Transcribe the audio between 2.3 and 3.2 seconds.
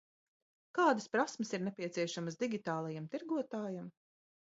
digitālajam